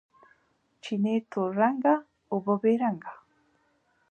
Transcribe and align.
چینې 0.83 1.15
تور 1.31 1.49
رنګه، 1.59 1.95
اوبه 2.33 2.53
بې 2.61 2.73
رنګه 2.83 3.11